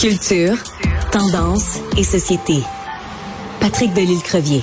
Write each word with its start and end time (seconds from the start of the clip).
Culture, 0.00 0.56
tendance 1.12 1.76
et 1.98 2.04
société. 2.04 2.62
Patrick 3.60 3.92
Delisle-Crevier. 3.92 4.62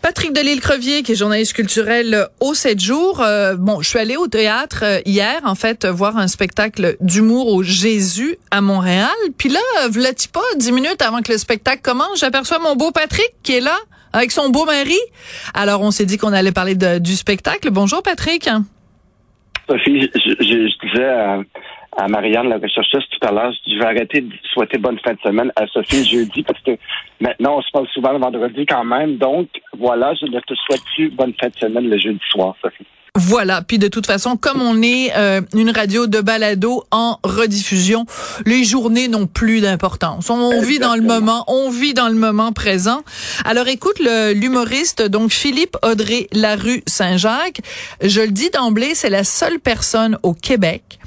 Patrick 0.00 0.32
Delisle-Crevier, 0.32 1.02
qui 1.02 1.10
est 1.10 1.14
journaliste 1.16 1.54
culturel 1.54 2.28
au 2.38 2.54
7 2.54 2.78
jours. 2.78 3.20
Euh, 3.22 3.56
bon, 3.56 3.82
je 3.82 3.88
suis 3.88 3.98
allée 3.98 4.16
au 4.16 4.28
théâtre 4.28 4.84
euh, 4.84 5.00
hier, 5.04 5.40
en 5.42 5.56
fait, 5.56 5.84
voir 5.84 6.16
un 6.16 6.28
spectacle 6.28 6.96
d'humour 7.00 7.48
au 7.48 7.64
Jésus 7.64 8.38
à 8.52 8.60
Montréal. 8.60 9.10
Puis 9.36 9.48
là, 9.48 9.58
voilà 9.90 10.10
pas, 10.32 10.42
dix 10.54 10.70
minutes 10.70 11.02
avant 11.02 11.22
que 11.22 11.32
le 11.32 11.38
spectacle 11.38 11.82
commence, 11.82 12.20
j'aperçois 12.20 12.60
mon 12.60 12.76
beau 12.76 12.92
Patrick 12.92 13.34
qui 13.42 13.54
est 13.56 13.60
là 13.60 13.76
avec 14.12 14.30
son 14.30 14.50
beau 14.50 14.64
mari. 14.64 14.98
Alors, 15.54 15.80
on 15.80 15.90
s'est 15.90 16.06
dit 16.06 16.18
qu'on 16.18 16.32
allait 16.32 16.52
parler 16.52 16.76
du 16.76 17.16
spectacle. 17.16 17.70
Bonjour, 17.70 18.00
Patrick. 18.00 18.48
Sophie, 19.68 20.10
je, 20.14 20.86
disais 20.86 21.44
à, 21.96 22.08
Marianne, 22.08 22.48
la 22.48 22.58
recherchiste 22.58 23.08
tout 23.10 23.26
à 23.26 23.32
l'heure, 23.32 23.52
je 23.66 23.78
vais 23.78 23.84
arrêter 23.84 24.20
de 24.20 24.32
souhaiter 24.52 24.78
bonne 24.78 24.98
fin 24.98 25.14
de 25.14 25.20
semaine 25.20 25.52
à 25.56 25.66
Sophie 25.68 26.04
jeudi 26.04 26.42
parce 26.42 26.60
que 26.60 26.72
maintenant 27.20 27.58
on 27.58 27.62
se 27.62 27.70
parle 27.70 27.86
souvent 27.88 28.12
le 28.12 28.18
vendredi 28.18 28.66
quand 28.66 28.84
même. 28.84 29.16
Donc 29.16 29.48
voilà, 29.78 30.12
je 30.14 30.26
ne 30.26 30.40
te 30.40 30.54
souhaite 30.54 30.82
plus 30.94 31.10
bonne 31.10 31.32
fin 31.40 31.48
de 31.48 31.56
semaine 31.56 31.88
le 31.88 31.98
jeudi 31.98 32.20
soir, 32.30 32.54
Sophie. 32.60 32.86
Voilà. 33.16 33.62
Puis 33.62 33.78
de 33.78 33.86
toute 33.86 34.06
façon, 34.06 34.36
comme 34.36 34.60
on 34.60 34.82
est 34.82 35.12
euh, 35.16 35.40
une 35.54 35.70
radio 35.70 36.08
de 36.08 36.20
balado 36.20 36.82
en 36.90 37.20
rediffusion, 37.22 38.06
les 38.44 38.64
journées 38.64 39.06
n'ont 39.06 39.28
plus 39.28 39.60
d'importance. 39.60 40.30
On 40.30 40.60
vit 40.60 40.80
dans 40.80 40.96
le 40.96 41.02
moment, 41.02 41.44
on 41.46 41.70
vit 41.70 41.94
dans 41.94 42.08
le 42.08 42.16
moment 42.16 42.52
présent. 42.52 43.02
Alors 43.44 43.68
écoute, 43.68 44.00
l'humoriste 44.00 45.02
donc 45.02 45.30
Philippe 45.30 45.76
Audrey 45.84 46.26
Larue 46.32 46.82
Saint-Jacques, 46.86 47.60
je 48.02 48.20
le 48.20 48.32
dis 48.32 48.50
d'emblée, 48.50 48.96
c'est 48.96 49.10
la 49.10 49.22
seule 49.22 49.60
personne 49.60 50.18
au 50.24 50.34
Québec 50.34 50.98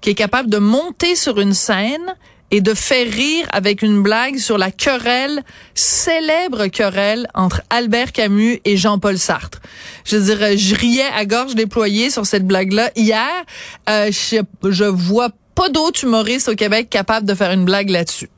qui 0.00 0.10
est 0.10 0.14
capable 0.14 0.48
de 0.48 0.58
monter 0.58 1.16
sur 1.16 1.40
une 1.40 1.52
scène 1.52 2.14
et 2.50 2.60
de 2.60 2.74
faire 2.74 3.06
rire 3.06 3.46
avec 3.52 3.82
une 3.82 4.02
blague 4.02 4.36
sur 4.36 4.58
la 4.58 4.70
querelle, 4.70 5.42
célèbre 5.74 6.68
querelle 6.68 7.26
entre 7.34 7.62
Albert 7.70 8.12
Camus 8.12 8.60
et 8.64 8.76
Jean-Paul 8.76 9.16
Sartre. 9.16 9.60
Je 10.04 10.16
dirais, 10.16 10.56
je 10.56 10.74
riais 10.74 11.10
à 11.16 11.24
gorge 11.24 11.54
déployée 11.54 12.10
sur 12.10 12.26
cette 12.26 12.46
blague-là 12.46 12.90
hier. 12.96 13.44
Euh, 13.88 14.06
je, 14.06 14.42
je 14.70 14.84
vois 14.84 15.30
pas 15.54 15.68
d'autres 15.68 16.04
humoristes 16.04 16.48
au 16.48 16.54
Québec 16.54 16.88
capables 16.90 17.26
de 17.26 17.34
faire 17.34 17.52
une 17.52 17.64
blague 17.64 17.90
là-dessus. 17.90 18.28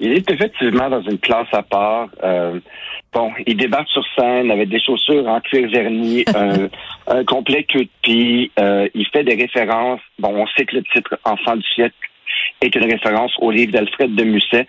Il 0.00 0.12
est 0.12 0.28
effectivement 0.28 0.90
dans 0.90 1.02
une 1.02 1.18
classe 1.18 1.46
à 1.52 1.62
part. 1.62 2.08
Euh, 2.22 2.58
bon, 3.12 3.30
il 3.46 3.56
débarque 3.56 3.88
sur 3.88 4.02
scène 4.16 4.50
avec 4.50 4.68
des 4.68 4.80
chaussures 4.80 5.26
en 5.28 5.40
cuir 5.40 5.70
verni, 5.70 6.24
un, 6.34 6.68
un 7.06 7.24
complet 7.24 7.64
queue 7.64 7.84
de 7.84 7.90
pie. 8.02 8.50
Euh, 8.58 8.88
il 8.94 9.06
fait 9.06 9.22
des 9.22 9.36
références. 9.36 10.00
Bon, 10.18 10.34
on 10.34 10.46
sait 10.48 10.66
que 10.66 10.76
le 10.76 10.82
titre 10.92 11.16
Enfant 11.24 11.56
du 11.56 11.66
siècle 11.74 11.94
est 12.60 12.74
une 12.74 12.90
référence 12.90 13.32
au 13.38 13.50
livre 13.50 13.72
d'Alfred 13.72 14.14
de 14.14 14.24
Musset. 14.24 14.66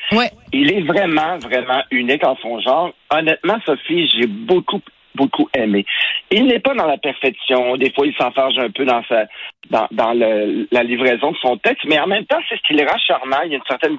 Il 0.51 0.71
est 0.71 0.81
vraiment, 0.81 1.37
vraiment 1.37 1.81
unique 1.91 2.23
en 2.25 2.35
son 2.37 2.59
genre. 2.59 2.93
Honnêtement, 3.09 3.57
Sophie, 3.65 4.07
j'ai 4.07 4.27
beaucoup 4.27 4.81
beaucoup 5.15 5.49
aimé. 5.53 5.85
Il 6.29 6.45
n'est 6.47 6.59
pas 6.59 6.73
dans 6.73 6.87
la 6.87 6.97
perfection. 6.97 7.77
Des 7.77 7.91
fois, 7.91 8.05
il 8.05 8.13
s'enfarge 8.15 8.57
un 8.59 8.69
peu 8.69 8.85
dans 8.85 9.01
sa 9.07 9.25
dans, 9.69 9.87
dans 9.91 10.13
le, 10.13 10.67
la 10.71 10.83
livraison 10.83 11.31
de 11.31 11.37
son 11.37 11.57
texte, 11.57 11.85
mais 11.87 11.99
en 11.99 12.07
même 12.07 12.25
temps, 12.25 12.39
c'est 12.49 12.57
ce 12.57 12.61
qui 12.67 12.73
le 12.73 12.85
rend 12.85 12.97
charmant. 12.99 13.41
Il 13.45 13.51
y 13.51 13.55
a 13.55 13.57
une 13.57 13.63
certaine 13.67 13.97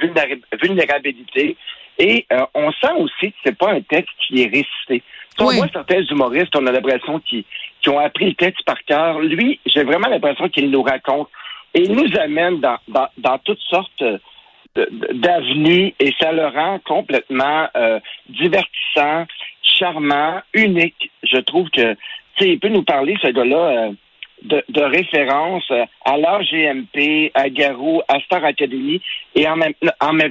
vulnérabilité. 0.61 1.56
Et 1.98 2.27
euh, 2.33 2.45
on 2.55 2.71
sent 2.73 2.93
aussi 2.98 3.33
que 3.33 3.39
c'est 3.45 3.56
pas 3.56 3.73
un 3.73 3.81
texte 3.81 4.12
qui 4.27 4.43
est 4.43 4.47
récité. 4.47 5.03
on 5.39 5.45
voit 5.45 5.69
certains 5.73 6.03
humoristes, 6.03 6.55
on 6.55 6.67
a 6.67 6.73
l'impression 6.73 7.21
qu'ils 7.21 7.45
ont 7.89 7.98
appris 7.98 8.27
le 8.27 8.34
texte 8.34 8.62
par 8.67 8.83
cœur. 8.84 9.21
Lui, 9.21 9.59
j'ai 9.65 9.83
vraiment 9.83 10.09
l'impression 10.09 10.48
qu'il 10.50 10.71
nous 10.71 10.83
raconte 10.83 11.28
et 11.77 11.82
il 11.82 11.92
nous 11.92 12.19
amène 12.19 12.58
dans, 12.60 13.38
toutes 13.44 13.60
sortes 13.69 14.02
d'avenues 14.74 15.92
et 16.00 16.14
ça 16.19 16.32
le 16.32 16.46
rend 16.46 16.78
complètement 16.86 17.69
euh, 17.77 18.00
divertissant, 18.30 19.26
charmant, 19.62 20.41
unique. 20.54 21.10
Je 21.22 21.36
trouve 21.36 21.69
que, 21.69 21.92
tu 21.92 21.98
sais, 22.38 22.48
il 22.53 22.59
peut 22.59 22.69
nous 22.69 22.82
parler, 22.82 23.15
ce 23.20 23.28
gars-là, 23.28 23.56
euh, 23.56 23.91
de, 24.42 24.65
de 24.70 24.81
référence 24.81 25.70
à 26.04 26.16
l'AGMP, 26.16 27.31
à 27.34 27.50
Garou, 27.50 28.00
à 28.09 28.20
Star 28.20 28.42
Academy, 28.44 29.03
et 29.34 29.47
en 29.47 29.56
même, 29.56 29.75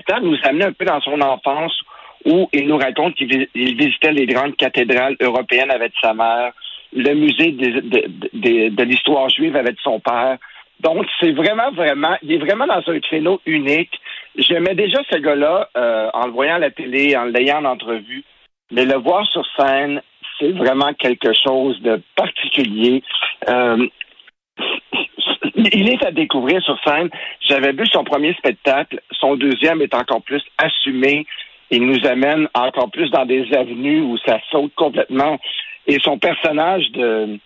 temps 0.08 0.22
nous 0.22 0.38
amener 0.46 0.66
un 0.66 0.74
peu 0.74 0.86
dans 0.86 1.02
son 1.02 1.22
enfance 1.22 1.80
où 2.26 2.50
il 2.54 2.68
nous 2.68 2.78
raconte 2.78 3.14
qu'il 3.14 3.48
visitait 3.54 4.12
les 4.12 4.26
grandes 4.26 4.56
cathédrales 4.56 5.16
européennes 5.20 5.70
avec 5.70 5.94
sa 6.02 6.16
mère, 6.16 6.54
le 6.92 7.14
musée 7.14 7.52
de 7.52 8.84
l'histoire 8.84 9.30
juive 9.30 9.56
avec 9.56 9.76
son 9.84 10.00
père. 10.00 10.40
Donc, 10.80 11.06
c'est 11.20 11.32
vraiment, 11.32 11.72
vraiment, 11.72 12.16
il 12.22 12.34
est 12.34 12.38
vraiment 12.38 12.68
dans 12.68 12.82
un 12.88 13.00
créneau 13.00 13.42
unique. 13.46 14.00
J'aimais 14.38 14.76
déjà 14.76 15.00
ce 15.10 15.18
gars-là 15.18 15.70
euh, 15.78 16.10
en 16.14 16.28
le 16.28 16.32
voyant 16.32 16.56
à 16.56 16.60
la 16.60 16.72
télé, 16.72 17.16
en 17.16 17.26
l'ayant 17.26 17.60
en 17.60 17.66
entrevue, 17.66 18.24
mais 18.72 18.86
le 18.86 18.96
voir 18.96 19.26
sur 19.28 19.46
scène, 19.58 20.02
c'est 20.40 20.52
vraiment 20.52 20.94
quelque 20.94 21.32
chose 21.34 21.82
de 21.82 22.02
particulier. 22.16 23.04
Euh, 23.50 23.88
il 25.56 25.90
est 25.90 26.06
à 26.06 26.12
découvrir 26.12 26.62
sur 26.62 26.78
scène. 26.84 27.10
J'avais 27.42 27.72
vu 27.72 27.86
son 27.88 28.04
premier 28.04 28.34
spectacle. 28.34 29.02
Son 29.12 29.36
deuxième 29.36 29.82
est 29.82 29.94
encore 29.94 30.22
plus 30.22 30.44
assumé. 30.58 31.26
Il 31.72 31.86
nous 31.86 32.06
amène 32.06 32.48
encore 32.54 32.92
plus 32.92 33.10
dans 33.10 33.26
des 33.26 33.52
avenues 33.54 34.02
où 34.02 34.18
ça 34.26 34.40
saute 34.52 34.74
complètement. 34.76 35.40
Et 35.88 36.00
son 36.00 36.18
personnage 36.18 36.92
de 36.92 37.40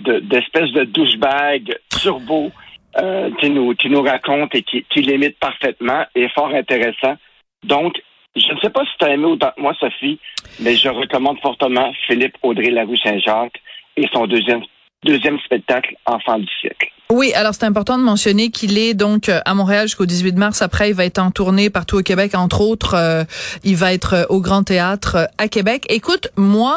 d'espèce 0.00 0.70
de, 0.72 0.84
douchebag 0.84 1.76
turbo 1.90 2.50
euh, 2.96 3.30
qui, 3.38 3.50
nous, 3.50 3.74
qui 3.74 3.88
nous 3.88 4.02
raconte 4.02 4.54
et 4.54 4.62
qui, 4.62 4.84
qui 4.90 5.02
l'imite 5.02 5.38
parfaitement 5.38 6.04
est 6.14 6.28
fort 6.28 6.52
intéressant. 6.54 7.16
Donc, 7.64 8.00
je 8.36 8.52
ne 8.52 8.60
sais 8.60 8.70
pas 8.70 8.84
si 8.84 8.90
tu 8.98 9.04
as 9.04 9.14
aimé 9.14 9.26
autant 9.26 9.52
que 9.56 9.60
moi, 9.60 9.74
Sophie, 9.78 10.18
mais 10.60 10.76
je 10.76 10.88
recommande 10.88 11.40
fortement 11.40 11.92
Philippe 12.06 12.36
Audrey 12.42 12.70
Larue 12.70 12.96
Saint-Jacques 12.96 13.60
et 13.96 14.06
son 14.12 14.26
deuxième, 14.26 14.62
deuxième 15.04 15.38
spectacle, 15.40 15.94
Enfant 16.06 16.38
du 16.38 16.48
siècle. 16.60 16.90
Oui, 17.10 17.32
alors 17.34 17.54
c'est 17.54 17.64
important 17.64 17.98
de 17.98 18.04
mentionner 18.04 18.50
qu'il 18.50 18.78
est 18.78 18.94
donc 18.94 19.28
euh, 19.28 19.40
à 19.44 19.54
Montréal 19.54 19.88
jusqu'au 19.88 20.06
18 20.06 20.36
mars. 20.36 20.62
Après, 20.62 20.90
il 20.90 20.94
va 20.94 21.04
être 21.04 21.18
en 21.18 21.32
tournée 21.32 21.68
partout 21.68 21.98
au 21.98 22.02
Québec, 22.02 22.36
entre 22.36 22.60
autres. 22.60 22.94
Euh, 22.94 23.24
il 23.64 23.74
va 23.74 23.92
être 23.92 24.14
euh, 24.14 24.24
au 24.28 24.40
Grand 24.40 24.62
Théâtre 24.62 25.28
à 25.36 25.48
Québec. 25.48 25.86
Écoute, 25.88 26.28
moi, 26.36 26.76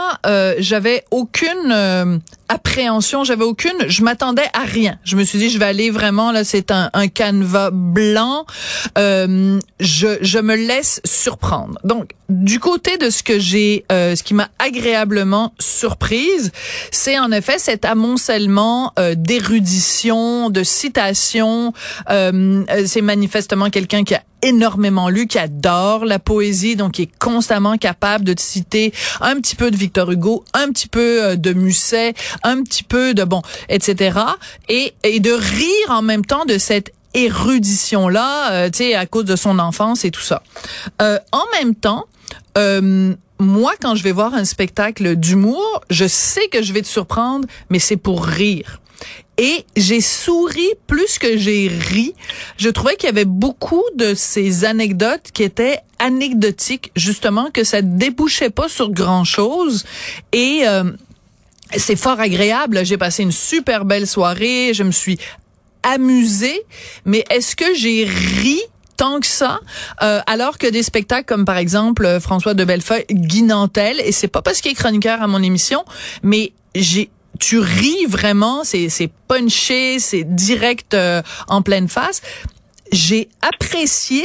j'avais 0.57 1.03
aucune 1.11 2.21
appréhension, 2.49 3.23
j'avais 3.23 3.43
aucune, 3.43 3.75
je 3.87 4.03
m'attendais 4.03 4.45
à 4.53 4.63
rien. 4.63 4.97
Je 5.03 5.15
me 5.15 5.23
suis 5.23 5.37
dit, 5.37 5.49
je 5.49 5.59
vais 5.59 5.65
aller 5.65 5.91
vraiment 5.91 6.31
là, 6.31 6.43
c'est 6.43 6.71
un, 6.71 6.89
un 6.93 7.07
canevas 7.07 7.69
blanc. 7.71 8.45
je, 8.95 9.57
je 9.79 10.39
me 10.39 10.55
laisse 10.55 11.01
surprendre. 11.03 11.77
Donc, 11.83 12.11
du 12.29 12.59
côté 12.59 12.97
de 12.97 13.09
ce 13.09 13.21
que 13.21 13.37
j'ai, 13.39 13.85
ce 13.89 14.21
qui 14.23 14.33
m'a 14.33 14.49
agréablement 14.59 15.53
surprise, 15.59 16.51
c'est 16.91 17.19
en 17.19 17.31
effet 17.31 17.59
cet 17.59 17.85
amoncellement 17.85 18.93
d'érudition 19.15 20.22
de 20.49 20.63
citations. 20.63 21.73
Euh, 22.09 22.63
euh, 22.69 22.83
c'est 22.85 23.01
manifestement 23.01 23.69
quelqu'un 23.69 24.03
qui 24.03 24.15
a 24.15 24.23
énormément 24.41 25.09
lu, 25.09 25.27
qui 25.27 25.39
adore 25.39 26.05
la 26.05 26.19
poésie, 26.19 26.75
donc 26.75 26.93
qui 26.93 27.03
est 27.03 27.17
constamment 27.19 27.77
capable 27.77 28.25
de 28.25 28.35
citer 28.37 28.93
un 29.21 29.35
petit 29.35 29.55
peu 29.55 29.71
de 29.71 29.77
Victor 29.77 30.11
Hugo, 30.11 30.43
un 30.53 30.69
petit 30.69 30.87
peu 30.87 31.23
euh, 31.23 31.35
de 31.35 31.53
Musset, 31.53 32.13
un 32.43 32.61
petit 32.63 32.83
peu 32.83 33.13
de 33.13 33.23
bon, 33.23 33.41
etc. 33.69 34.19
Et, 34.69 34.93
et 35.03 35.19
de 35.19 35.31
rire 35.31 35.89
en 35.89 36.01
même 36.01 36.25
temps 36.25 36.45
de 36.45 36.57
cette 36.57 36.91
érudition 37.13 38.09
là, 38.09 38.71
tu 38.71 38.79
sais, 38.79 38.95
à 38.95 39.05
cause 39.05 39.25
de 39.25 39.35
son 39.35 39.59
enfance 39.59 40.03
et 40.03 40.09
tout 40.09 40.21
ça. 40.21 40.41
en 40.99 41.43
même 41.53 41.75
temps, 41.75 42.07
moi, 43.43 43.73
quand 43.79 43.95
je 43.95 44.03
vais 44.03 44.11
voir 44.11 44.33
un 44.33 44.45
spectacle 44.45 45.15
d'humour, 45.15 45.81
je 45.89 46.07
sais 46.07 46.47
que 46.47 46.61
je 46.61 46.73
vais 46.73 46.81
te 46.81 46.87
surprendre, 46.87 47.47
mais 47.69 47.79
c'est 47.79 47.97
pour 47.97 48.25
rire 48.25 48.79
et 49.37 49.65
j'ai 49.75 50.01
souri 50.01 50.67
plus 50.87 51.17
que 51.17 51.37
j'ai 51.37 51.67
ri. 51.67 52.13
Je 52.57 52.69
trouvais 52.69 52.95
qu'il 52.95 53.07
y 53.07 53.09
avait 53.09 53.25
beaucoup 53.25 53.83
de 53.95 54.13
ces 54.13 54.65
anecdotes 54.65 55.31
qui 55.33 55.43
étaient 55.43 55.79
anecdotiques, 55.99 56.91
justement, 56.95 57.49
que 57.51 57.63
ça 57.63 57.81
débouchait 57.81 58.49
pas 58.49 58.69
sur 58.69 58.91
grand 58.91 59.23
chose 59.23 59.85
et 60.31 60.61
euh, 60.65 60.83
c'est 61.75 61.95
fort 61.95 62.19
agréable. 62.19 62.85
J'ai 62.85 62.97
passé 62.97 63.23
une 63.23 63.31
super 63.31 63.85
belle 63.85 64.07
soirée. 64.07 64.71
Je 64.73 64.83
me 64.83 64.91
suis 64.91 65.17
amusée, 65.81 66.61
mais 67.05 67.25
est-ce 67.29 67.55
que 67.55 67.73
j'ai 67.75 68.05
ri 68.05 68.61
tant 68.95 69.19
que 69.19 69.27
ça, 69.27 69.59
euh, 70.03 70.21
alors 70.27 70.59
que 70.59 70.67
des 70.67 70.83
spectacles 70.83 71.25
comme 71.25 71.45
par 71.45 71.57
exemple 71.57 72.19
François 72.21 72.53
de 72.53 72.63
Bellefeuille, 72.63 73.05
Guy 73.09 73.41
Nantel, 73.41 73.99
et 73.99 74.11
c'est 74.11 74.27
pas 74.27 74.43
parce 74.43 74.61
qu'il 74.61 74.71
est 74.71 74.75
chroniqueur 74.75 75.21
à 75.21 75.27
mon 75.27 75.41
émission, 75.41 75.83
mais 76.21 76.53
j'ai 76.75 77.09
tu 77.43 77.59
ris 77.59 78.05
vraiment, 78.07 78.63
c'est 78.63 79.11
punché, 79.27 79.99
c'est 79.99 80.23
direct 80.23 80.93
euh, 80.93 81.21
en 81.47 81.61
pleine 81.61 81.87
face. 81.87 82.21
J'ai 82.91 83.27
apprécié 83.41 84.23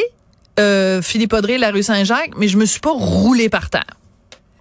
euh, 0.60 1.02
Philippe 1.02 1.32
Audrey, 1.32 1.58
la 1.58 1.70
rue 1.70 1.82
Saint-Jacques, 1.82 2.36
mais 2.36 2.48
je 2.48 2.56
me 2.56 2.64
suis 2.64 2.80
pas 2.80 2.92
roulé 2.92 3.48
par 3.48 3.70
terre. 3.70 3.94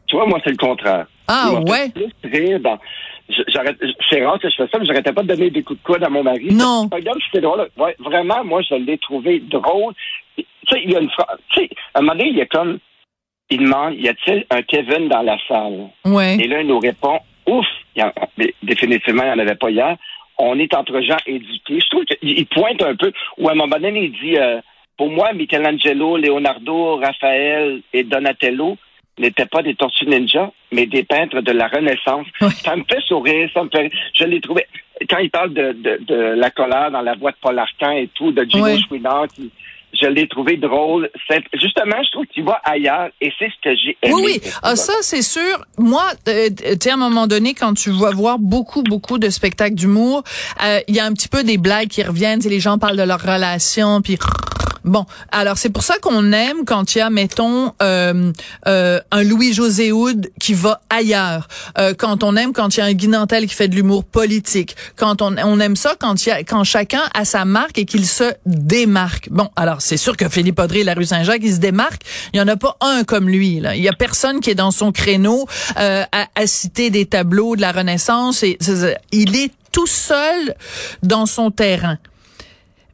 Tu 0.07 0.15
vois, 0.15 0.25
moi 0.25 0.39
c'est 0.43 0.51
le 0.51 0.57
contraire. 0.57 1.05
Ah 1.27 1.59
ouais. 1.67 1.91
dans 2.59 2.79
j'arrête, 3.47 3.77
c'est 4.09 4.25
rare 4.25 4.39
que 4.39 4.49
je 4.49 4.55
fais 4.55 4.67
ça, 4.71 4.79
mais 4.79 4.85
j'arrêtais 4.85 5.11
pas 5.11 5.23
de 5.23 5.27
donner 5.27 5.49
des 5.49 5.61
coups 5.61 5.79
de 5.79 5.85
coude 5.85 6.03
à 6.03 6.09
mon 6.09 6.23
mari. 6.23 6.47
Non. 6.53 6.87
Regarde, 6.91 7.19
c'était 7.25 7.41
drôle. 7.41 7.69
Ouais, 7.77 7.95
vraiment, 7.99 8.43
moi, 8.45 8.61
je 8.61 8.75
l'ai 8.75 8.97
trouvé 8.97 9.39
drôle. 9.39 9.93
Tu 10.37 10.45
sais, 10.69 10.81
il 10.83 10.91
y 10.91 10.95
a 10.95 10.99
une 10.99 11.09
phrase, 11.09 11.37
tu 11.49 11.61
sais, 11.61 11.69
à 11.93 11.99
un 11.99 12.01
moment 12.01 12.13
donné, 12.13 12.29
il 12.29 12.37
y 12.37 12.41
a 12.41 12.45
comme, 12.45 12.79
il 13.49 13.59
demande, 13.59 13.95
y 13.95 14.07
a-t-il 14.07 14.45
un 14.49 14.61
Kevin 14.61 15.09
dans 15.09 15.21
la 15.21 15.37
salle? 15.47 15.89
Ouais. 16.05 16.37
Et 16.39 16.47
là, 16.47 16.61
il 16.61 16.67
nous 16.67 16.79
répond, 16.79 17.19
ouf, 17.47 17.65
il 17.95 18.01
y 18.01 18.03
en- 18.03 18.13
définitivement, 18.63 19.23
il 19.23 19.27
n'y 19.27 19.31
en 19.33 19.39
avait 19.39 19.55
pas 19.55 19.69
hier. 19.71 19.95
On 20.37 20.59
est 20.59 20.73
entre 20.75 21.01
gens 21.01 21.17
éduqués. 21.25 21.79
Je 21.79 21.89
trouve 21.89 22.05
qu'il 22.05 22.17
il 22.37 22.45
pointe 22.45 22.81
un 22.83 22.95
peu, 22.95 23.11
ou 23.37 23.49
à 23.49 23.53
un 23.53 23.55
moment 23.55 23.77
donné, 23.79 24.03
il 24.05 24.11
dit, 24.11 24.37
euh, 24.37 24.61
pour 24.97 25.09
moi, 25.09 25.33
Michelangelo, 25.33 26.17
Leonardo, 26.17 26.97
Raphaël 26.97 27.81
et 27.93 28.03
Donatello 28.03 28.77
n'étaient 29.19 29.47
pas 29.47 29.63
des 29.63 29.73
tortues 29.73 30.05
ninja, 30.05 30.51
mais 30.71 30.85
des 30.85 31.03
peintres 31.03 31.41
de 31.41 31.51
la 31.51 31.67
Renaissance. 31.67 32.27
Ça 32.51 32.75
me 32.75 32.83
fait 32.83 33.01
sourire, 33.01 33.49
ça 33.53 33.63
me 33.63 33.69
fait... 33.69 33.89
Je 34.13 34.25
l'ai 34.25 34.39
trouvé... 34.39 34.65
Quand 35.09 35.17
il 35.19 35.29
parle 35.29 35.53
de, 35.53 35.73
de, 35.73 35.97
de 36.05 36.15
la 36.15 36.49
colère 36.51 36.89
dans 36.91 37.01
la 37.01 37.13
voix 37.15 37.31
de 37.31 37.37
Paul 37.41 37.57
Arcand 37.59 37.91
et 37.91 38.09
tout, 38.15 38.31
de 38.31 38.43
Gino. 38.43 38.63
Chouinard, 38.87 39.27
qui- 39.27 39.51
je 39.93 40.07
l'ai 40.07 40.27
trouvé 40.27 40.57
drôle. 40.57 41.09
C'est- 41.29 41.43
Justement, 41.53 41.95
je 42.03 42.11
trouve 42.11 42.25
qu'il 42.27 42.43
va 42.43 42.61
ailleurs, 42.63 43.09
et 43.21 43.31
c'est 43.39 43.49
ce 43.49 43.69
que 43.69 43.75
j'ai 43.75 43.97
aimé. 44.03 44.13
Oui, 44.13 44.39
oui. 44.43 44.51
Ah, 44.61 44.75
ça, 44.75 44.93
c'est 45.01 45.21
sûr. 45.21 45.65
Moi, 45.77 46.03
euh, 46.27 46.49
tu 46.49 46.63
sais, 46.81 46.89
à 46.91 46.93
un 46.93 46.97
moment 46.97 47.27
donné, 47.27 47.53
quand 47.53 47.73
tu 47.73 47.89
vas 47.91 48.11
voir 48.11 48.37
beaucoup, 48.39 48.83
beaucoup 48.83 49.17
de 49.17 49.29
spectacles 49.29 49.75
d'humour, 49.75 50.23
euh, 50.63 50.79
il 50.87 50.95
y 50.95 50.99
a 50.99 51.05
un 51.05 51.13
petit 51.13 51.27
peu 51.29 51.43
des 51.43 51.57
blagues 51.57 51.87
qui 51.87 52.03
reviennent. 52.03 52.39
Les 52.41 52.59
gens 52.59 52.77
parlent 52.77 52.97
de 52.97 53.03
leur 53.03 53.21
relation, 53.21 54.01
puis... 54.01 54.17
Bon, 54.87 55.05
alors 55.31 55.57
c'est 55.57 55.69
pour 55.69 55.83
ça 55.83 55.99
qu'on 55.99 56.31
aime 56.31 56.63
quand 56.65 56.95
il 56.95 56.99
y 56.99 57.01
a, 57.01 57.09
mettons, 57.09 57.73
euh, 57.81 58.31
euh, 58.67 58.99
un 59.11 59.23
Louis-José 59.23 59.91
Houd 59.91 60.31
qui 60.39 60.53
va 60.53 60.81
ailleurs. 60.89 61.49
Euh, 61.77 61.93
quand 61.93 62.23
on 62.23 62.37
aime 62.37 62.53
quand 62.53 62.75
il 62.75 62.79
y 62.79 62.83
a 62.83 62.85
un 62.85 62.93
Guy 62.93 63.09
Nantel 63.09 63.47
qui 63.47 63.53
fait 63.53 63.67
de 63.67 63.75
l'humour 63.75 64.05
politique. 64.05 64.77
Quand 64.95 65.21
on, 65.21 65.35
on 65.37 65.59
aime 65.59 65.75
ça 65.75 65.95
quand 65.99 66.25
y 66.25 66.31
a, 66.31 66.39
quand 66.39 66.63
chacun 66.63 67.01
a 67.13 67.25
sa 67.25 67.43
marque 67.43 67.77
et 67.77 67.85
qu'il 67.85 68.05
se 68.05 68.33
démarque. 68.45 69.27
Bon, 69.29 69.49
alors 69.57 69.81
c'est 69.81 69.97
sûr 69.97 70.15
que 70.15 70.29
Philippe 70.29 70.59
Audrey 70.59 70.79
et 70.79 70.83
la 70.85 70.93
rue 70.93 71.05
Saint-Jacques, 71.05 71.41
il 71.43 71.53
se 71.53 71.59
démarque. 71.59 72.03
Il 72.33 72.37
y 72.37 72.41
en 72.41 72.47
a 72.47 72.55
pas 72.55 72.77
un 72.79 73.03
comme 73.03 73.27
lui. 73.27 73.59
Là. 73.59 73.75
Il 73.75 73.83
y 73.83 73.89
a 73.89 73.93
personne 73.93 74.39
qui 74.39 74.49
est 74.49 74.55
dans 74.55 74.71
son 74.71 74.93
créneau 74.93 75.47
euh, 75.79 76.03
à, 76.13 76.27
à 76.35 76.47
citer 76.47 76.89
des 76.89 77.05
tableaux 77.05 77.57
de 77.57 77.61
la 77.61 77.73
Renaissance. 77.73 78.43
Et, 78.43 78.57
il 79.11 79.35
est 79.35 79.51
tout 79.71 79.87
seul 79.87 80.55
dans 81.03 81.25
son 81.25 81.51
terrain. 81.51 81.97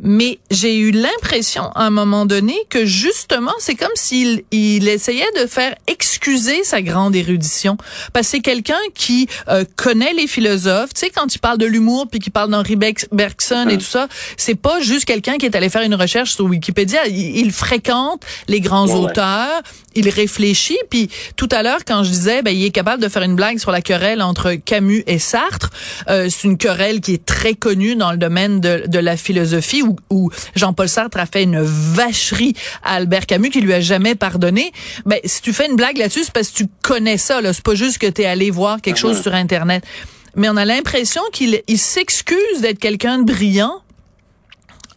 Mais 0.04 0.40
j'ai 0.52 0.78
eu 0.78 0.92
l'impression 0.92 1.72
à 1.76 1.86
un 1.86 1.90
moment 1.90 2.26
donné 2.26 2.56
que 2.70 2.86
justement, 2.86 3.54
c'est 3.60 3.76
comme 3.76 3.92
s'il 3.96 4.44
il 4.52 4.88
essayait 4.88 5.32
de 5.42 5.48
faire 5.48 5.76
excuser 5.88 6.64
sa 6.64 6.82
grande 6.82 7.16
érudition. 7.16 7.78
Parce 8.12 8.28
que 8.28 8.32
c'est 8.32 8.42
quelqu'un 8.42 8.80
qui 8.94 9.28
euh, 9.48 9.64
connaît 9.76 10.14
les 10.14 10.28
philosophes. 10.28 10.94
Tu 10.94 11.02
sais, 11.02 11.10
quand 11.10 11.34
il 11.34 11.40
parle 11.40 11.58
de 11.58 11.66
l'humour 11.66 12.08
puis 12.10 12.20
qu'il 12.20 12.32
parle 12.32 12.52
d'Henri 12.52 12.76
Bergson 12.76 13.68
et 13.70 13.78
tout 13.78 13.84
ça, 13.86 14.08
c'est 14.38 14.56
pas 14.56 14.82
juste 14.82 15.06
quelqu'un 15.06 15.38
qui 15.38 15.46
est 15.46 15.56
allé 15.56 15.70
faire 15.70 15.84
une 15.84 15.96
recherche 15.96 16.34
sur 16.36 16.46
Wikipédia. 16.46 17.08
Il, 17.08 17.38
il 17.38 17.52
fréquente 17.52 18.24
les 18.48 18.60
grands 18.60 18.84
Ouais, 18.84 18.94
ouais. 18.94 19.00
auteurs, 19.12 19.62
il 19.96 20.10
réfléchit. 20.10 20.78
Puis 20.90 21.10
tout 21.38 21.48
à 21.52 21.64
l'heure, 21.64 21.80
quand 21.88 22.04
je 22.04 22.10
disais, 22.10 22.42
ben, 22.42 22.52
il 22.52 22.66
est 22.66 22.72
capable 22.72 23.02
de 23.02 23.08
faire 23.08 23.24
une 23.24 23.36
blague 23.36 23.60
sur 23.60 23.72
la 23.72 23.82
querelle 23.82 24.22
entre 24.22 24.54
Camus 24.56 25.04
et 25.08 25.20
Sartre. 25.20 25.70
Euh, 26.10 26.28
c'est 26.30 26.44
une 26.48 26.58
querelle 26.58 27.00
qui 27.00 27.14
est 27.14 27.26
très 27.26 27.54
connue 27.54 27.96
dans 27.96 28.12
le 28.12 28.18
domaine 28.18 28.60
de, 28.60 28.84
de 28.88 29.00
la 29.00 29.16
philosophie 29.16 29.84
où, 29.84 29.93
où 30.10 30.30
Jean-Paul 30.56 30.90
Sartre 30.90 31.18
a 31.18 31.26
fait 31.26 31.44
une 31.44 31.62
vacherie 31.62 32.54
à 32.84 32.96
Albert 32.96 33.26
Camus 33.26 33.50
qui 33.50 33.62
lui 33.62 33.74
a 33.74 33.80
jamais 33.82 34.16
pardonné. 34.16 34.72
Ben, 35.06 35.20
si 35.26 35.42
tu 35.42 35.54
fais 35.54 35.68
une 35.68 35.76
blague 35.76 35.98
là-dessus, 35.98 36.24
c'est 36.26 36.34
parce 36.34 36.50
que 36.50 36.58
tu 36.58 36.66
connais 36.82 37.18
ça. 37.18 37.42
Là. 37.42 37.54
C'est 37.54 37.64
pas 37.64 37.76
juste 37.76 37.98
que 37.98 38.08
tu 38.08 38.22
es 38.22 38.26
allé 38.26 38.52
voir 38.52 38.82
quelque 38.82 38.98
chose 38.98 39.22
sur 39.22 39.34
Internet. 39.34 39.84
Mais 40.36 40.50
on 40.50 40.58
a 40.58 40.66
l'impression 40.66 41.22
qu'il 41.32 41.62
il 41.68 41.78
s'excuse 41.78 42.62
d'être 42.62 42.80
quelqu'un 42.80 43.20
de 43.20 43.32
brillant. 43.32 43.82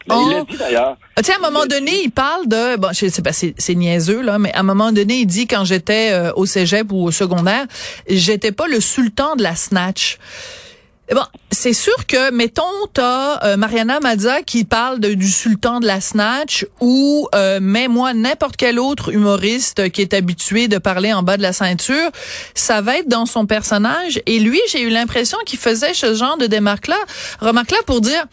Mais 0.09 0.15
il 0.15 0.23
Oh. 0.25 0.29
l'a 0.31 0.43
dit 0.45 0.57
d'ailleurs. 0.57 0.97
Ah, 1.15 1.21
Tu 1.21 1.25
sais, 1.25 1.33
à 1.33 1.35
un 1.37 1.51
moment 1.51 1.65
donné, 1.65 1.91
il 2.03 2.11
parle 2.11 2.47
de, 2.47 2.77
bon, 2.77 2.89
je 2.93 3.07
sais 3.09 3.21
pas, 3.21 3.33
c'est 3.33 3.53
c'est 3.57 3.75
niaiseux 3.75 4.21
là, 4.21 4.39
mais 4.39 4.53
à 4.53 4.61
un 4.61 4.63
moment 4.63 4.91
donné, 4.93 5.19
il 5.19 5.25
dit 5.25 5.47
quand 5.47 5.65
j'étais 5.65 6.11
euh, 6.11 6.31
au 6.35 6.45
cégep 6.45 6.91
ou 6.91 7.03
au 7.03 7.11
secondaire, 7.11 7.65
j'étais 8.09 8.53
pas 8.53 8.67
le 8.67 8.79
sultan 8.79 9.35
de 9.35 9.43
la 9.43 9.55
snatch. 9.55 10.17
Bon, 11.13 11.21
c'est 11.51 11.71
sûr 11.71 12.05
que, 12.05 12.31
mettons, 12.31 12.63
t'as 12.93 13.39
euh, 13.45 13.55
Mariana 13.55 14.01
Mazza 14.01 14.41
qui 14.41 14.65
parle 14.65 14.99
du 14.99 15.29
sultan 15.29 15.79
de 15.79 15.87
la 15.87 16.01
snatch 16.01 16.65
ou 16.81 17.29
euh, 17.33 17.59
mets-moi 17.61 18.13
n'importe 18.13 18.57
quel 18.57 18.77
autre 18.77 19.13
humoriste 19.13 19.89
qui 19.91 20.01
est 20.01 20.13
habitué 20.13 20.67
de 20.67 20.77
parler 20.77 21.13
en 21.13 21.23
bas 21.23 21.37
de 21.37 21.41
la 21.43 21.53
ceinture, 21.53 22.11
ça 22.55 22.81
va 22.81 22.97
être 22.97 23.07
dans 23.07 23.25
son 23.25 23.45
personnage. 23.45 24.19
Et 24.25 24.39
lui, 24.39 24.59
j'ai 24.69 24.81
eu 24.81 24.89
l'impression 24.89 25.37
qu'il 25.45 25.59
faisait 25.59 25.93
ce 25.93 26.13
genre 26.13 26.37
de 26.37 26.45
démarque-là, 26.45 26.99
remarque-là 27.39 27.77
pour 27.85 28.01
dire, 28.01 28.25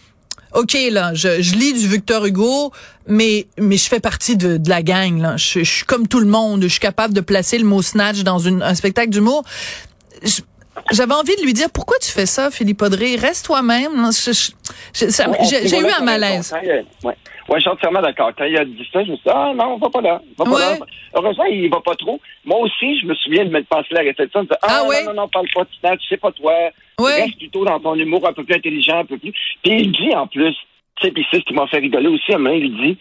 OK, 0.53 0.77
là, 0.91 1.15
je, 1.15 1.41
je 1.43 1.55
lis 1.55 1.75
du 1.75 1.87
Victor 1.87 2.25
Hugo, 2.27 2.73
mais 3.07 3.47
mais 3.59 3.77
je 3.77 3.87
fais 3.89 4.01
partie 4.01 4.37
de, 4.37 4.57
de 4.57 4.69
la 4.69 4.83
gang. 4.83 5.21
Là. 5.21 5.37
Je, 5.37 5.61
je 5.61 5.71
suis 5.71 5.85
comme 5.85 6.09
tout 6.09 6.21
le 6.21 6.27
monde. 6.27 6.63
Je 6.63 6.69
suis 6.69 6.81
capable 6.81 7.15
de 7.15 7.21
placer 7.21 7.59
le 7.59 7.65
mot 7.65 7.83
snatch 7.83 8.23
dans 8.23 8.39
une, 8.41 8.63
un 8.63 8.75
spectacle 8.75 9.11
d'humour. 9.11 9.45
Je- 10.23 10.41
J'avais 10.93 11.15
envie 11.15 11.37
de 11.37 11.43
lui 11.43 11.53
dire 11.53 11.69
pourquoi 11.73 11.97
tu 11.99 12.11
fais 12.11 12.27
ça, 12.27 12.51
Philippe 12.51 12.83
Audrey? 12.83 13.17
Reste 13.17 13.47
toi-même. 13.47 13.93
Ouais, 14.05 14.11
J'ai 14.93 15.79
eu 15.81 15.87
un 15.91 16.05
malaise. 16.05 16.55
Ouais. 17.03 17.15
Ouais, 17.47 17.57
je 17.57 17.61
suis 17.61 17.69
entièrement 17.71 18.01
d'accord. 18.01 18.31
Quand 18.39 18.45
il 18.45 18.57
a 18.57 18.65
dit 18.65 18.89
ça, 18.91 19.05
je 19.05 19.11
me 19.11 19.17
suis 19.17 19.25
dit, 19.25 19.31
ah 19.35 19.53
non, 19.55 19.75
on 19.75 19.77
va 19.77 19.91
pas 19.91 20.01
là. 20.01 20.21
Va 20.39 20.45
pas 20.47 20.51
Ouais. 20.51 20.61
là. 20.61 20.87
Heureusement, 21.15 21.45
il 21.45 21.69
va 21.69 21.81
pas 21.83 21.95
trop. 21.95 22.19
Moi 22.45 22.59
aussi, 22.61 22.99
je 23.01 23.07
me 23.07 23.15
souviens 23.17 23.45
de 23.45 23.51
me 23.51 23.63
passer 23.65 23.89
la 23.91 24.01
réflexion, 24.01 24.43
de 24.45 24.49
dire, 24.49 24.57
ah, 24.63 24.81
Ah 24.81 24.85
ouais? 24.89 25.05
non, 25.05 25.13
non, 25.13 25.23
non, 25.23 25.29
parle 25.29 25.47
pas 25.55 25.65
de 25.65 25.69
snatch, 25.79 26.01
c'est 26.09 26.17
pas 26.21 26.33
toi. 26.33 26.55
Ouais. 26.99 27.23
Reste 27.25 27.37
plutôt 27.37 27.65
dans 27.67 27.79
ton 27.81 27.95
humour 27.97 28.27
un 28.27 28.33
peu 28.33 28.45
plus 28.45 28.55
intelligent, 28.55 29.01
un 29.01 29.05
peu 29.05 29.19
plus. 29.19 29.33
Puis 29.63 29.73
il 29.83 29.93
dit 29.93 30.15
en 30.15 30.27
plus, 30.27 30.55
tu 30.97 31.07
sais, 31.07 31.13
puis 31.13 31.27
c'est 31.31 31.39
ce 31.39 31.45
qui 31.45 31.55
m'a 31.55 31.67
fait 31.67 31.79
rigoler 31.79 32.09
aussi, 32.09 32.33
à 32.33 32.37
un 32.37 32.39
moment, 32.39 32.55
il 32.55 32.77
dit, 32.77 32.99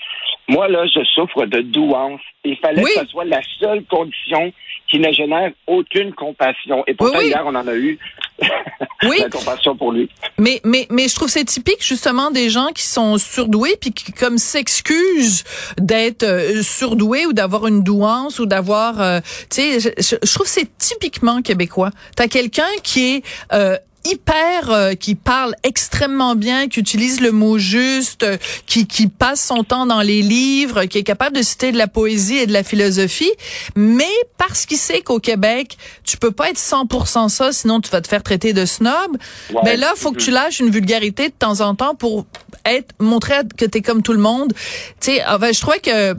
moi 0.47 0.67
là, 0.67 0.85
je 0.87 1.03
souffre 1.15 1.45
de 1.45 1.61
douance. 1.61 2.21
Il 2.43 2.57
fallait 2.57 2.83
Oui. 2.83 2.91
que 2.95 3.01
ce 3.01 3.07
soit 3.07 3.25
la 3.25 3.41
seule 3.59 3.83
condition 3.85 4.51
qui 4.89 4.99
ne 4.99 5.11
génère 5.11 5.51
aucune 5.67 6.13
compassion. 6.13 6.83
Et 6.87 6.93
pourtant, 6.93 7.13
Oui, 7.19 7.25
oui. 7.25 7.29
hier, 7.29 7.43
on 7.45 7.55
en 7.55 7.67
a 7.67 7.73
eu 7.75 7.97
Oui. 9.03 9.17
la 9.19 9.29
compassion 9.29 9.75
pour 9.75 9.91
lui. 9.91 10.09
Mais 10.37 10.59
mais 10.63 10.87
mais 10.89 11.07
je 11.07 11.15
trouve 11.15 11.29
c'est 11.29 11.45
typique 11.45 11.81
justement 11.83 12.31
des 12.31 12.49
gens 12.49 12.67
qui 12.75 12.83
sont 12.83 13.17
surdoués 13.17 13.75
puis 13.79 13.91
qui 13.91 14.11
comme 14.11 14.37
s'excusent 14.37 15.43
d'être 15.77 16.23
euh, 16.23 16.61
surdoués 16.61 17.25
ou 17.25 17.33
d'avoir 17.33 17.67
une 17.67 17.83
douance 17.83 18.39
ou 18.39 18.45
d'avoir 18.45 19.01
euh, 19.01 19.19
tu 19.49 19.61
sais 19.61 19.79
je, 19.79 19.89
je- 20.01 20.33
trouve 20.33 20.45
que 20.45 20.51
c'est 20.51 20.77
typiquement 20.77 21.41
québécois. 21.41 21.91
T'as 22.15 22.27
quelqu'un 22.27 22.69
qui 22.83 23.15
est 23.17 23.23
euh, 23.53 23.77
hyper 24.05 24.69
euh, 24.69 24.93
qui 24.93 25.15
parle 25.15 25.55
extrêmement 25.63 26.35
bien, 26.35 26.67
qui 26.67 26.79
utilise 26.79 27.21
le 27.21 27.31
mot 27.31 27.57
juste, 27.57 28.23
euh, 28.23 28.37
qui 28.65 28.85
qui 28.87 29.07
passe 29.07 29.45
son 29.45 29.63
temps 29.63 29.85
dans 29.85 30.01
les 30.01 30.21
livres, 30.21 30.85
qui 30.85 30.97
est 30.97 31.03
capable 31.03 31.35
de 31.35 31.41
citer 31.41 31.71
de 31.71 31.77
la 31.77 31.87
poésie 31.87 32.37
et 32.37 32.47
de 32.47 32.53
la 32.53 32.63
philosophie, 32.63 33.31
mais 33.75 34.11
parce 34.37 34.65
qu'il 34.65 34.77
sait 34.77 35.01
qu'au 35.01 35.19
Québec, 35.19 35.77
tu 36.03 36.17
peux 36.17 36.31
pas 36.31 36.49
être 36.49 36.57
100% 36.57 37.29
ça 37.29 37.51
sinon 37.51 37.79
tu 37.79 37.89
vas 37.89 38.01
te 38.01 38.07
faire 38.07 38.23
traiter 38.23 38.53
de 38.53 38.65
snob. 38.65 39.17
Ouais. 39.53 39.61
Ben 39.63 39.79
là, 39.79 39.93
faut 39.95 40.11
que 40.11 40.19
tu 40.19 40.31
lâches 40.31 40.59
une 40.59 40.69
vulgarité 40.69 41.29
de 41.29 41.33
temps 41.33 41.61
en 41.61 41.75
temps 41.75 41.95
pour 41.95 42.25
être 42.65 42.93
montrer 42.99 43.35
que 43.57 43.65
t'es 43.65 43.81
comme 43.81 44.01
tout 44.01 44.13
le 44.13 44.19
monde. 44.19 44.53
Tu 44.53 45.11
sais, 45.11 45.21
enfin, 45.27 45.51
je 45.51 45.61
crois 45.61 45.79
que 45.79 46.11
euh, 46.11 46.13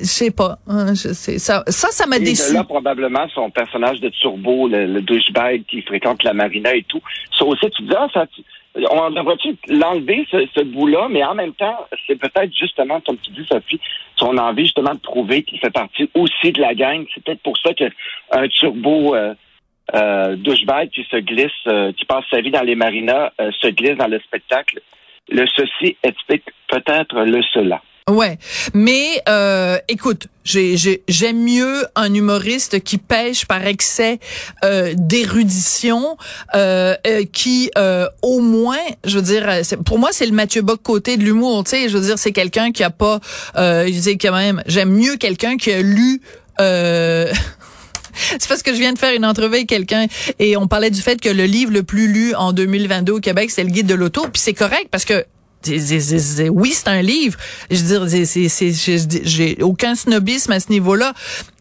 je 0.00 0.06
sais 0.06 0.30
pas, 0.30 0.58
hein, 0.66 0.94
je 0.94 1.12
sais 1.12 1.38
ça 1.38 1.64
ça 1.68 1.88
ça 1.90 2.06
m'a 2.06 2.18
déçu. 2.18 2.50
de 2.50 2.54
là, 2.54 2.64
probablement, 2.64 3.28
son 3.34 3.50
personnage 3.50 4.00
de 4.00 4.08
Turbo, 4.08 4.68
le, 4.68 4.86
le 4.86 5.00
douchebag 5.02 5.64
qui 5.68 5.82
fréquente 5.82 6.22
la 6.24 6.32
marina 6.32 6.74
et 6.74 6.84
tout. 6.88 7.00
Ça 7.36 7.44
aussi, 7.44 7.70
tu 7.70 7.82
dis, 7.82 7.94
ah, 7.96 8.08
ça, 8.12 8.26
on 8.90 9.10
devrait-tu 9.10 9.56
l'enlever, 9.68 10.26
ce, 10.30 10.46
ce 10.54 10.62
bout-là, 10.62 11.08
mais 11.10 11.24
en 11.24 11.34
même 11.34 11.54
temps, 11.54 11.86
c'est 12.06 12.16
peut-être 12.16 12.54
justement, 12.56 13.00
comme 13.00 13.18
tu 13.18 13.30
dis, 13.30 13.44
Sophie, 13.44 13.80
son 14.16 14.36
envie 14.38 14.64
justement 14.64 14.94
de 14.94 15.00
prouver 15.00 15.42
qu'il 15.42 15.58
fait 15.58 15.70
partie 15.70 16.08
aussi 16.14 16.52
de 16.52 16.60
la 16.60 16.74
gang. 16.74 17.04
C'est 17.14 17.24
peut-être 17.24 17.42
pour 17.42 17.56
ça 17.56 17.74
qu'un 17.74 18.48
Turbo 18.48 19.14
euh, 19.14 19.34
euh, 19.94 20.36
douchebag 20.36 20.90
qui 20.90 21.04
se 21.10 21.16
glisse, 21.16 21.50
euh, 21.66 21.92
qui 21.92 22.04
passe 22.04 22.24
sa 22.30 22.40
vie 22.40 22.50
dans 22.50 22.62
les 22.62 22.76
marinas, 22.76 23.32
euh, 23.40 23.50
se 23.60 23.68
glisse 23.68 23.96
dans 23.96 24.06
le 24.06 24.20
spectacle. 24.20 24.80
Le 25.28 25.46
ceci 25.46 25.96
explique 26.02 26.44
peut-être 26.68 27.22
le 27.22 27.42
cela. 27.42 27.82
Ouais, 28.08 28.38
mais 28.74 29.22
euh, 29.28 29.78
écoute, 29.88 30.26
j'ai- 30.42 30.76
j'ai- 30.76 31.02
j'aime 31.06 31.44
mieux 31.44 31.84
un 31.94 32.12
humoriste 32.12 32.82
qui 32.82 32.98
pêche 32.98 33.44
par 33.46 33.64
excès 33.66 34.18
euh, 34.64 34.94
d'érudition, 34.96 36.16
euh, 36.54 36.96
euh, 37.06 37.24
qui 37.32 37.70
au 38.22 38.40
moins, 38.40 38.78
je 39.04 39.16
veux 39.18 39.22
dire, 39.22 39.46
pour 39.84 39.98
moi 39.98 40.08
c'est 40.12 40.26
le 40.26 40.32
Mathieu 40.32 40.62
Bock 40.62 40.82
côté 40.82 41.16
de 41.18 41.22
l'humour, 41.22 41.62
tu 41.64 41.70
sais, 41.70 41.88
je 41.88 41.96
veux 41.96 42.04
dire 42.04 42.18
c'est 42.18 42.32
quelqu'un 42.32 42.72
qui 42.72 42.82
a 42.82 42.90
pas, 42.90 43.20
euh, 43.56 43.86
je 43.86 44.10
quand 44.16 44.32
même, 44.32 44.62
j'aime 44.66 44.90
mieux 44.90 45.16
quelqu'un 45.16 45.56
qui 45.56 45.70
a 45.70 45.82
lu. 45.82 46.20
C'est 48.38 48.48
parce 48.48 48.62
que 48.62 48.74
je 48.74 48.78
viens 48.80 48.92
de 48.92 48.98
faire 48.98 49.14
une 49.14 49.24
entrevue 49.24 49.54
avec 49.54 49.68
quelqu'un 49.68 50.06
et 50.38 50.56
on 50.56 50.66
parlait 50.66 50.90
du 50.90 51.00
fait 51.00 51.20
que 51.20 51.28
le 51.28 51.44
livre 51.44 51.72
le 51.72 51.82
plus 51.84 52.08
lu 52.08 52.34
en 52.34 52.52
2022 52.52 53.12
au 53.12 53.20
Québec, 53.20 53.50
c'est 53.50 53.62
le 53.64 53.70
guide 53.70 53.86
de 53.86 53.94
l'auto. 53.94 54.22
Puis 54.32 54.42
c'est 54.42 54.52
correct 54.52 54.88
parce 54.90 55.04
que 55.04 55.24
oui, 55.68 56.72
c'est 56.74 56.88
un 56.88 57.02
livre. 57.02 57.38
Je 57.70 57.76
veux 57.82 58.06
dire, 58.06 58.26
c'est, 58.26 58.72
j'ai 59.24 59.62
aucun 59.62 59.94
snobisme 59.94 60.52
à 60.52 60.60
ce 60.60 60.70
niveau-là. 60.70 61.12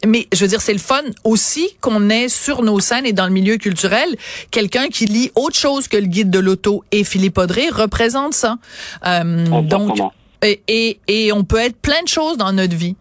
Mais 0.07 0.27
je 0.33 0.39
veux 0.39 0.47
dire, 0.47 0.61
c'est 0.61 0.73
le 0.73 0.79
fun 0.79 1.01
aussi 1.23 1.67
qu'on 1.81 2.09
ait 2.09 2.29
sur 2.29 2.61
nos 2.61 2.79
scènes 2.79 3.05
et 3.05 3.13
dans 3.13 3.25
le 3.25 3.33
milieu 3.33 3.57
culturel 3.57 4.15
quelqu'un 4.51 4.87
qui 4.87 5.05
lit 5.05 5.31
autre 5.35 5.57
chose 5.57 5.87
que 5.87 5.97
le 5.97 6.05
guide 6.05 6.29
de 6.29 6.39
l'auto. 6.39 6.83
Et 6.91 7.03
Philippe 7.03 7.37
Audrey 7.37 7.69
représente 7.69 8.33
ça. 8.33 8.57
Euh, 9.05 9.61
donc, 9.61 9.99
et, 10.43 10.61
et, 10.67 10.99
et 11.07 11.33
on 11.33 11.43
peut 11.43 11.57
être 11.59 11.75
plein 11.77 12.01
de 12.03 12.07
choses 12.07 12.37
dans 12.37 12.53
notre 12.53 12.75
vie. 12.75 12.95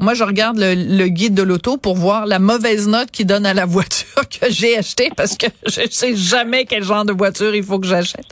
Moi, 0.00 0.14
je 0.14 0.22
regarde 0.22 0.58
le, 0.60 1.08
guide 1.08 1.34
de 1.34 1.42
l'auto 1.42 1.76
pour 1.76 1.96
voir 1.96 2.26
la 2.26 2.38
mauvaise 2.38 2.88
note 2.88 3.10
qu'il 3.10 3.26
donne 3.26 3.44
à 3.44 3.54
la 3.54 3.66
voiture 3.66 4.28
que 4.28 4.48
j'ai 4.50 4.78
achetée 4.78 5.10
parce 5.16 5.36
que 5.36 5.46
je 5.66 5.88
sais 5.90 6.14
jamais 6.14 6.64
quel 6.64 6.84
genre 6.84 7.04
de 7.04 7.12
voiture 7.12 7.54
il 7.54 7.64
faut 7.64 7.80
que 7.80 7.86
j'achète. 7.86 8.26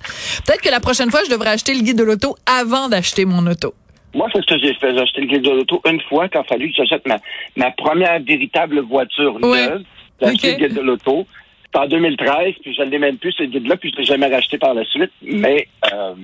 Peut-être 0.46 0.62
que 0.62 0.70
la 0.70 0.80
prochaine 0.80 1.10
fois, 1.10 1.20
je 1.24 1.30
devrais 1.30 1.50
acheter 1.50 1.74
le 1.74 1.80
guide 1.80 1.98
de 1.98 2.04
l'auto 2.04 2.36
avant 2.46 2.88
d'acheter 2.88 3.24
mon 3.24 3.44
auto. 3.46 3.74
Moi, 4.14 4.28
c'est 4.32 4.40
ce 4.42 4.46
que 4.46 4.58
j'ai 4.58 4.74
fait. 4.74 4.94
J'ai 4.94 5.00
acheté 5.00 5.20
le 5.22 5.26
guide 5.26 5.42
de 5.42 5.50
l'auto 5.50 5.82
une 5.86 6.00
fois 6.02 6.28
quand 6.28 6.40
il 6.40 6.44
a 6.46 6.48
fallu 6.48 6.68
que 6.70 6.76
j'achète 6.76 7.06
ma, 7.06 7.18
ma 7.56 7.72
première 7.72 8.20
véritable 8.20 8.80
voiture 8.80 9.38
neuve. 9.40 9.82
J'ai 10.20 10.28
acheté 10.28 10.52
le 10.52 10.68
guide 10.68 10.76
de 10.76 10.80
l'auto. 10.80 11.26
C'était 11.64 11.78
en 11.78 11.88
2013, 11.88 12.54
puis 12.62 12.74
je 12.74 12.82
ne 12.82 12.90
l'ai 12.90 12.98
même 13.00 13.18
plus, 13.18 13.32
ce 13.32 13.42
guide-là, 13.42 13.76
puis 13.76 13.90
je 13.90 13.96
ne 13.96 14.00
l'ai 14.00 14.06
jamais 14.06 14.28
racheté 14.28 14.56
par 14.56 14.72
la 14.72 14.84
suite. 14.84 15.10
Mais 15.20 15.66
euh, 15.92 16.14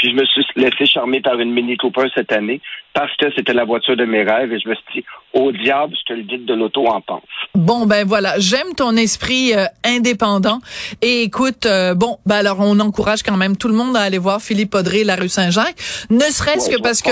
puis 0.00 0.10
je 0.12 0.16
me 0.16 0.24
suis 0.24 0.42
laissé 0.56 0.86
charmer 0.86 1.20
par 1.20 1.38
une 1.38 1.52
Mini 1.52 1.76
Cooper 1.76 2.06
cette 2.14 2.32
année 2.32 2.62
parce 2.94 3.14
que 3.18 3.26
c'était 3.36 3.52
la 3.52 3.66
voiture 3.66 3.98
de 3.98 4.06
mes 4.06 4.22
rêves 4.22 4.50
et 4.50 4.58
je 4.58 4.66
me 4.66 4.74
suis 4.74 4.84
dit, 4.94 5.04
au 5.34 5.52
diable, 5.52 5.94
ce 5.94 6.08
que 6.08 6.16
le 6.16 6.22
guide 6.22 6.46
de 6.46 6.54
l'auto 6.54 6.86
en 6.86 7.02
pense. 7.02 7.20
Bon, 7.54 7.84
ben 7.84 8.06
voilà, 8.06 8.38
j'aime 8.38 8.72
ton 8.74 8.96
esprit 8.96 9.52
euh, 9.52 9.66
indépendant. 9.84 10.60
Et 11.02 11.24
écoute, 11.24 11.66
euh, 11.66 11.94
bon, 11.94 12.16
ben 12.24 12.36
alors 12.36 12.60
on 12.60 12.80
encourage 12.80 13.22
quand 13.22 13.36
même 13.36 13.58
tout 13.58 13.68
le 13.68 13.74
monde 13.74 13.94
à 13.94 14.00
aller 14.00 14.16
voir 14.16 14.40
Philippe 14.40 14.74
Audrey, 14.74 15.04
la 15.04 15.16
rue 15.16 15.28
Saint-Jacques, 15.28 15.76
ne 16.08 16.20
serait-ce 16.20 16.70
que 16.70 16.80
parce 16.80 17.02
que 17.02 17.10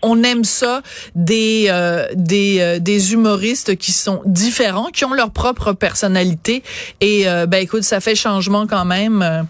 on 0.00 0.22
aime 0.22 0.44
ça 0.44 0.82
des 1.16 1.66
euh, 1.68 2.06
des 2.14 2.78
des 2.78 3.12
humoristes 3.12 3.76
qui 3.76 3.90
sont 3.90 4.22
différents, 4.24 4.86
qui 4.86 5.04
ont 5.04 5.14
leur 5.14 5.32
propre 5.32 5.72
personnalité. 5.72 6.62
Et 7.00 7.24
ben 7.24 7.58
écoute, 7.60 7.82
ça 7.82 7.98
fait 7.98 8.14
changement 8.14 8.68
quand 8.68 8.84
même. 8.84 9.46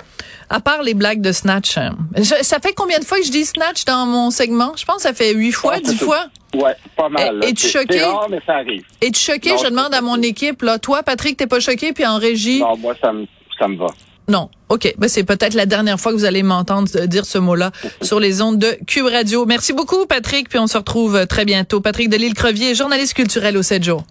À 0.53 0.59
part 0.61 0.83
les 0.83 0.95
blagues 0.95 1.21
de 1.21 1.31
Snatch. 1.31 1.79
Hein. 1.79 1.97
ça 2.43 2.59
fait 2.59 2.73
combien 2.75 2.99
de 2.99 3.05
fois 3.05 3.19
que 3.19 3.25
je 3.25 3.31
dis 3.31 3.45
Snatch 3.45 3.85
dans 3.85 4.05
mon 4.05 4.31
segment? 4.33 4.73
Je 4.77 4.85
pense 4.85 4.97
que 4.97 5.03
ça 5.03 5.15
fait 5.15 5.33
huit 5.33 5.53
fois, 5.53 5.79
dix 5.79 5.97
fois. 5.97 6.27
Ouais, 6.55 6.75
pas 6.97 7.09
mal. 7.09 7.39
Et, 7.45 7.55
tu 7.55 7.69
choqué? 7.69 8.05
mais 8.29 8.41
ça 8.45 8.55
arrive. 8.55 8.83
Et 9.01 9.13
tu 9.13 9.21
choqué? 9.21 9.51
je 9.57 9.69
demande 9.69 9.95
à 9.95 10.01
mon 10.01 10.21
équipe, 10.21 10.63
là. 10.63 10.81
Toi, 10.81 11.05
Patrick, 11.05 11.37
t'es 11.37 11.47
pas 11.47 11.61
choqué? 11.61 11.93
Puis 11.93 12.05
en 12.05 12.19
régie? 12.19 12.59
Non, 12.59 12.77
moi, 12.77 12.95
ça 13.01 13.13
me, 13.13 13.27
ça 13.57 13.69
me 13.69 13.77
va. 13.77 13.87
Non. 14.29 14.49
OK. 14.69 14.93
Ben, 14.99 15.09
c'est 15.09 15.23
peut-être 15.23 15.55
la 15.55 15.67
dernière 15.67 16.01
fois 16.01 16.11
que 16.11 16.17
vous 16.17 16.25
allez 16.25 16.43
m'entendre 16.43 16.89
dire 17.07 17.27
ce 17.27 17.39
mot-là 17.39 17.71
sur 18.03 18.19
les 18.19 18.43
ondes 18.43 18.59
de 18.59 18.77
Cube 18.89 19.07
Radio. 19.07 19.47
Merci 19.47 19.73
beaucoup, 19.73 20.07
Patrick. 20.07 20.49
Puis 20.49 20.59
on 20.59 20.67
se 20.67 20.77
retrouve 20.77 21.27
très 21.27 21.45
bientôt. 21.45 21.81
Patrick 21.81 22.09
Delisle-Crevier, 22.09 22.75
journaliste 22.75 23.15
culturel 23.15 23.57
au 23.57 23.63
7 23.63 23.85
jours. 23.85 24.05